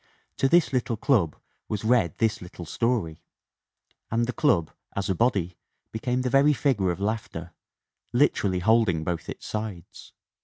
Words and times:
To 0.37 0.49
this 0.49 0.73
little 0.73 0.97
club 0.97 1.35
was 1.69 1.83
read 1.85 2.17
this 2.17 2.41
little 2.41 2.65
story 2.65 3.21
and 4.09 4.25
the 4.25 4.33
club, 4.33 4.71
as 4.95 5.11
a 5.11 5.13
body, 5.13 5.59
became 5.91 6.23
the 6.23 6.29
very 6.31 6.53
figure 6.53 6.89
of 6.89 6.99
laughter, 6.99 7.53
literally 8.11 8.61
holding 8.61 9.03
both 9.03 9.29
its 9.29 9.45
sides. 9.45 10.13